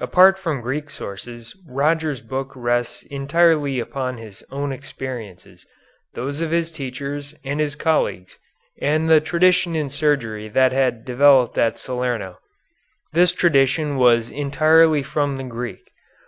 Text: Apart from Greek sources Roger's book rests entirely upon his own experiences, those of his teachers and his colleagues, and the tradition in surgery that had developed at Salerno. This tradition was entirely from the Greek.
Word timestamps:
Apart 0.00 0.40
from 0.40 0.60
Greek 0.60 0.90
sources 0.90 1.56
Roger's 1.64 2.20
book 2.20 2.50
rests 2.56 3.04
entirely 3.04 3.78
upon 3.78 4.18
his 4.18 4.42
own 4.50 4.72
experiences, 4.72 5.64
those 6.14 6.40
of 6.40 6.50
his 6.50 6.72
teachers 6.72 7.32
and 7.44 7.60
his 7.60 7.76
colleagues, 7.76 8.40
and 8.82 9.08
the 9.08 9.20
tradition 9.20 9.76
in 9.76 9.88
surgery 9.88 10.48
that 10.48 10.72
had 10.72 11.04
developed 11.04 11.56
at 11.58 11.78
Salerno. 11.78 12.38
This 13.12 13.30
tradition 13.30 13.98
was 13.98 14.30
entirely 14.30 15.04
from 15.04 15.36
the 15.36 15.44
Greek. 15.44 15.92